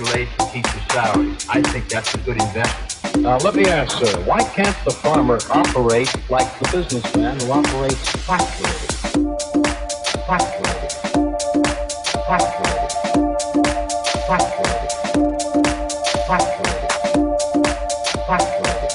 [0.00, 1.46] federal aid teachers' salaries.
[1.48, 3.22] I think that's a good investment.
[3.22, 8.10] Now, let me ask, sir, why can't the farmer operate like the businessman who operates
[8.26, 9.00] factories?
[10.26, 10.94] Factories.
[12.26, 12.94] Factories.
[14.26, 14.94] Factories.
[16.26, 16.70] Factories.
[18.26, 18.90] Factories.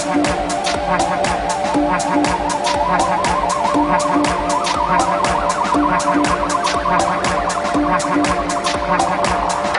[0.00, 0.50] Factories.
[8.92, 9.69] I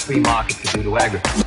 [0.00, 1.39] free market could do to agriculture.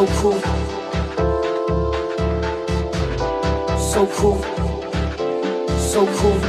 [0.00, 0.40] So cool.
[3.78, 4.42] So cool.
[5.76, 6.40] So cool.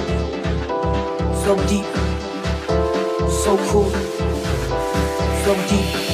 [1.36, 1.86] So deep.
[3.30, 3.90] So cool.
[5.44, 6.11] So deep.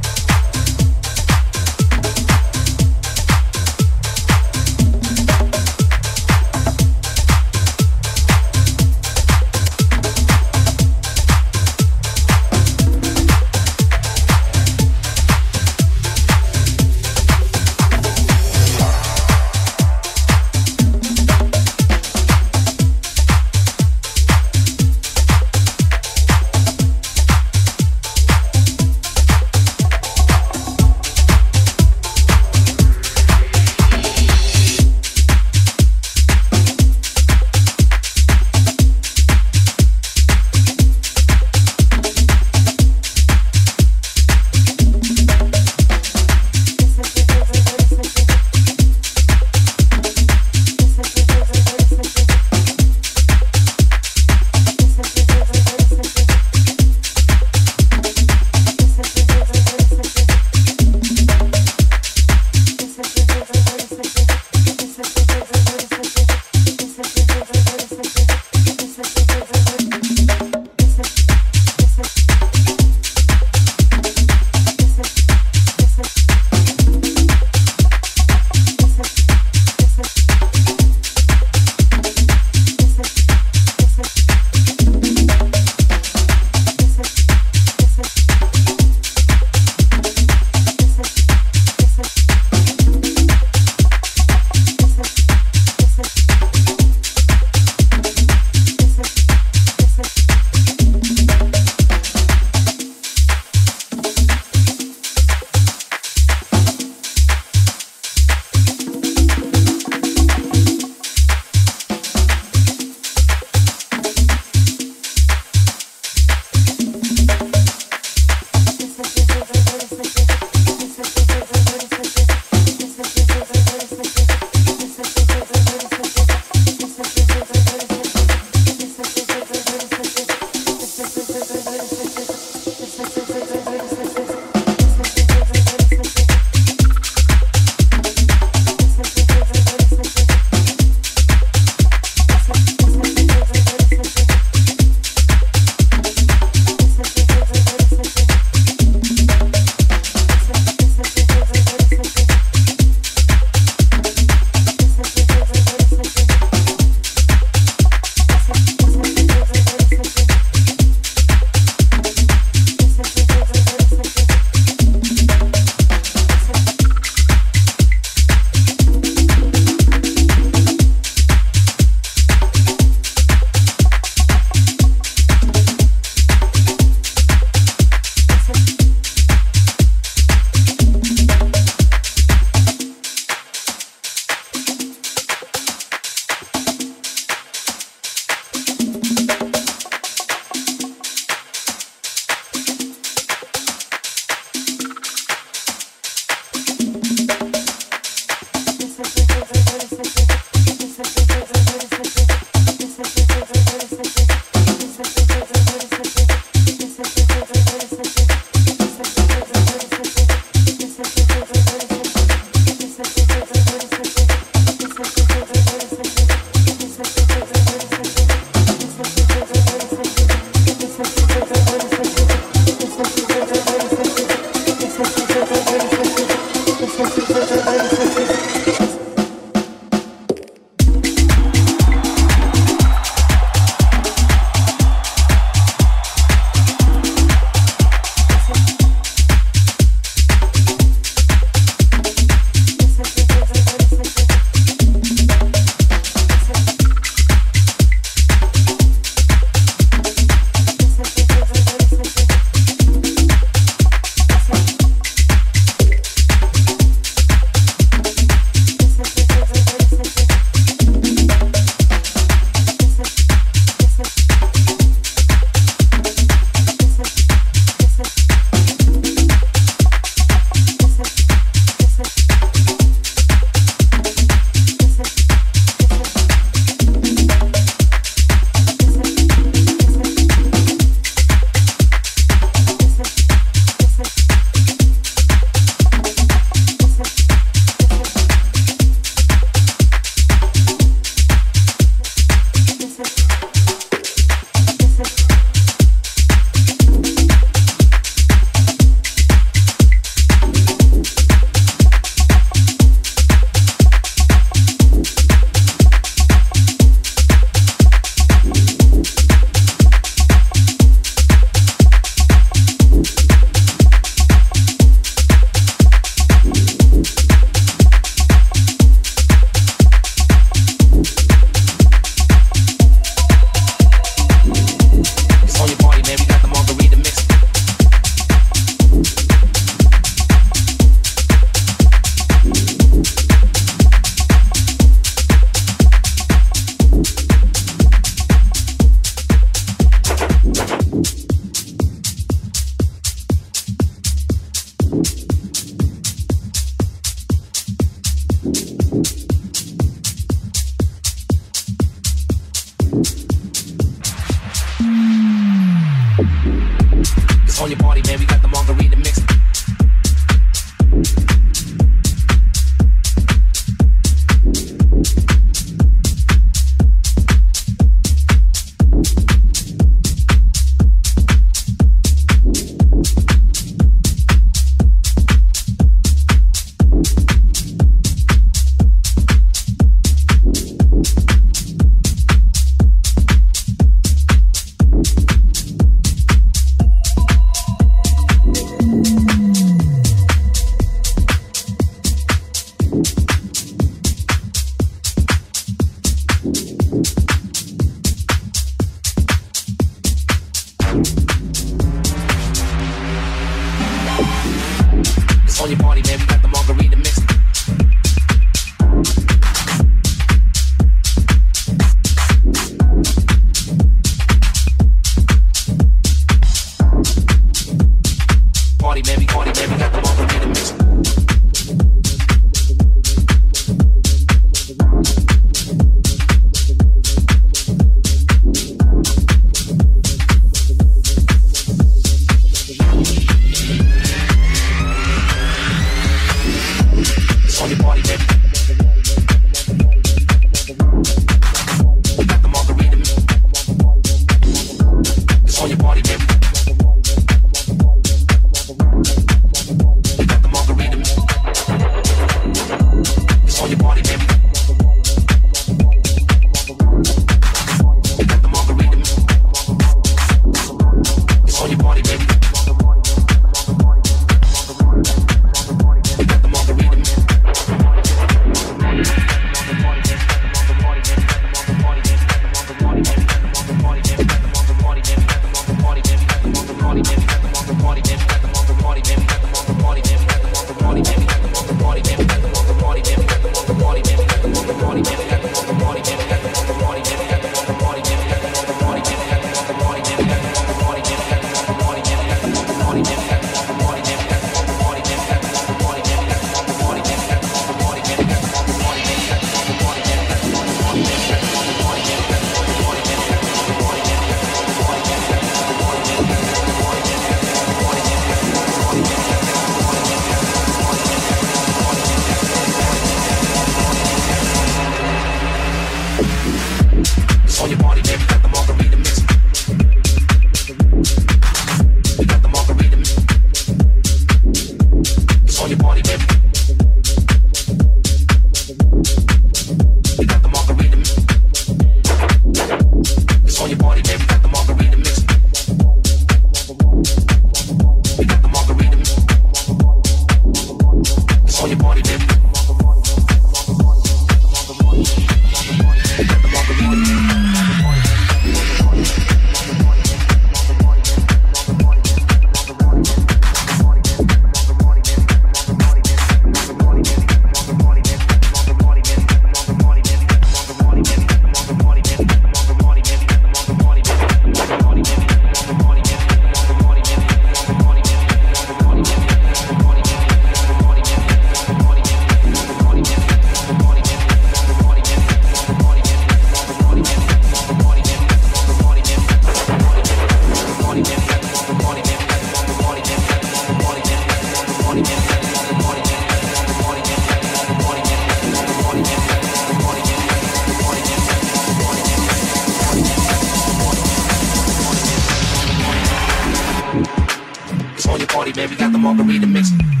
[599.03, 600.00] I'm mix.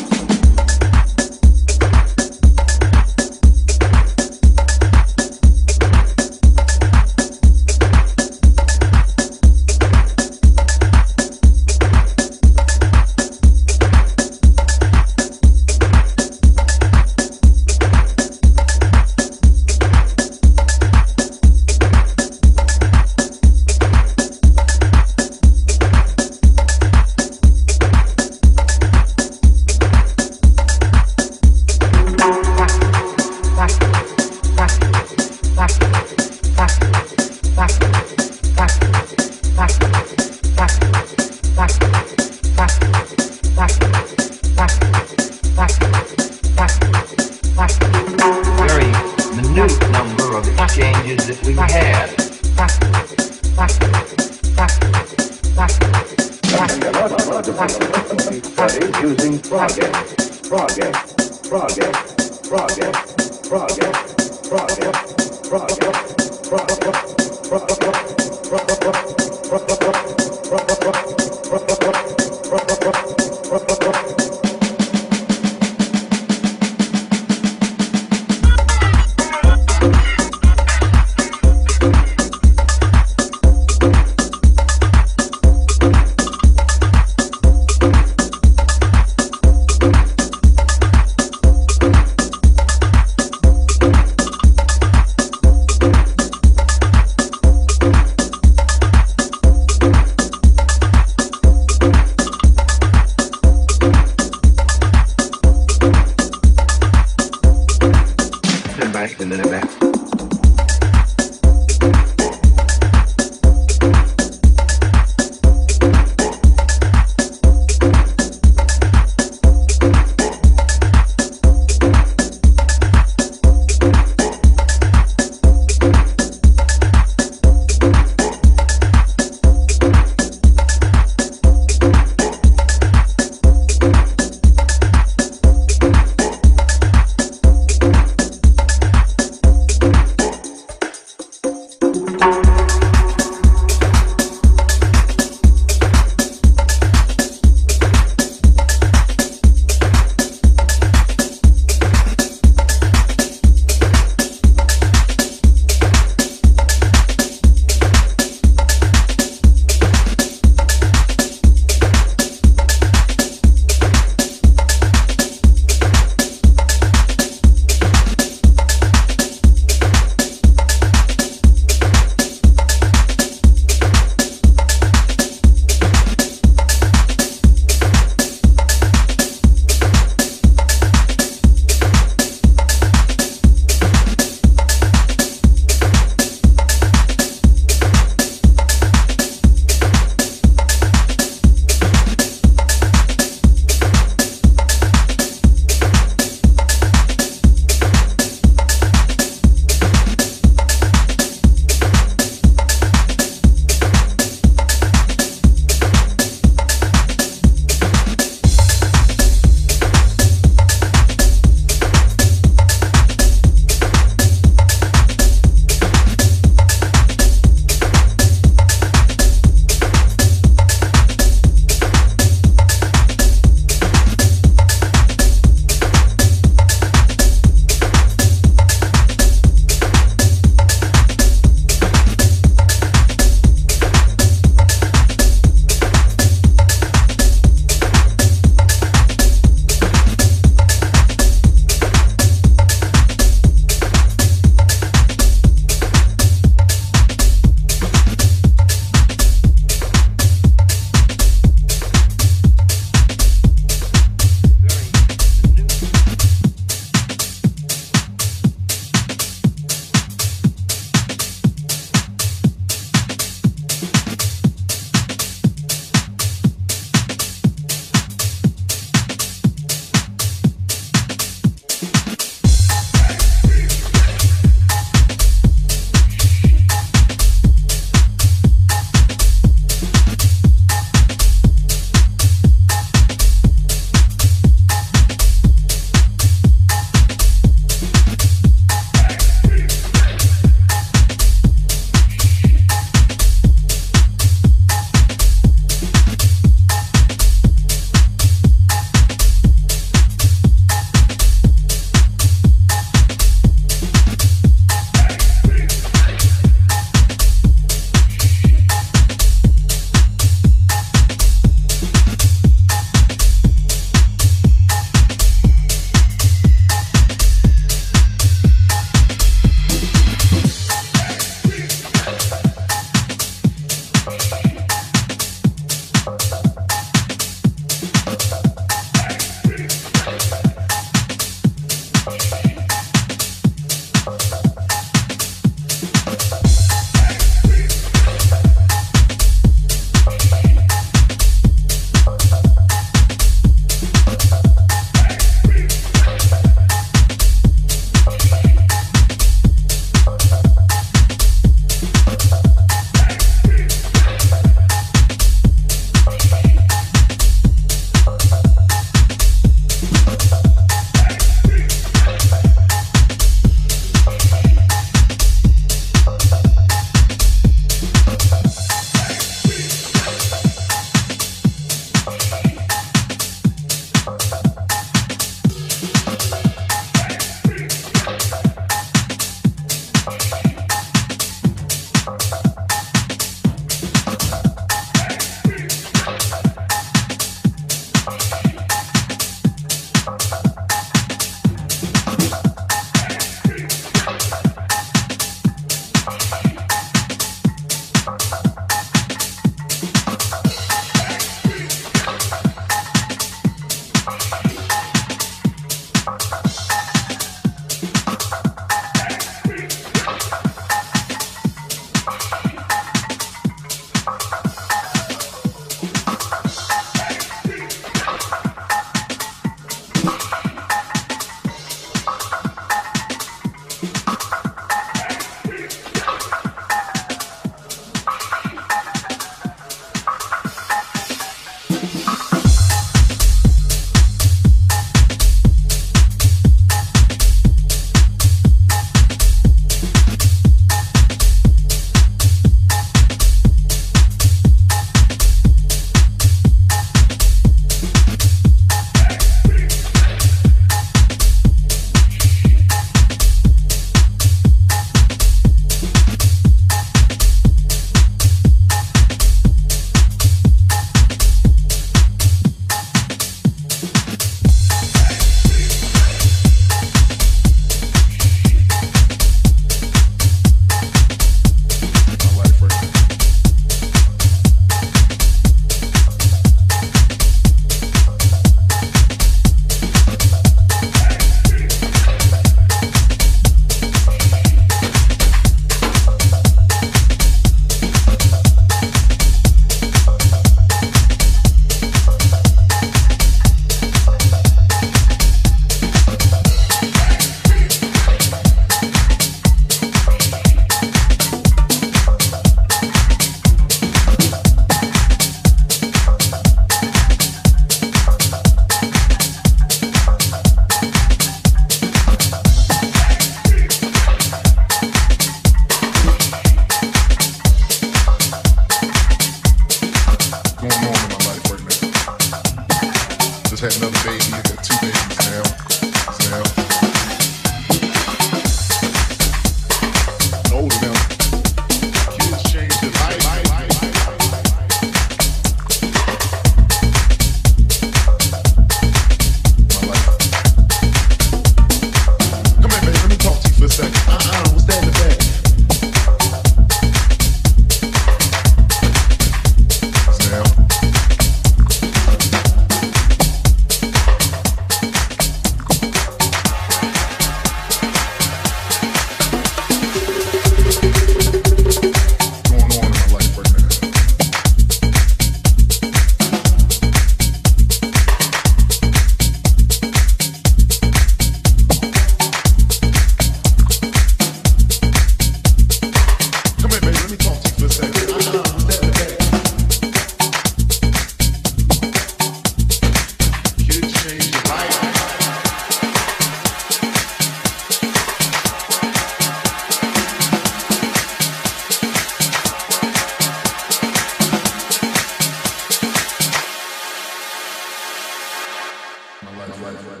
[599.40, 600.00] Bye, bye, bye,